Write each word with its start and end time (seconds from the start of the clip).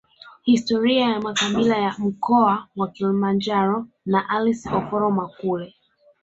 Historia 0.43 1.09
ya 1.09 1.21
makabila 1.21 1.77
ya 1.77 1.95
mkoa 1.99 2.67
wa 2.75 2.87
Kilimanjaro 2.87 3.87
na 4.05 4.29
Alice 4.29 4.69
Oforo 4.69 5.11
Makule 5.11 5.75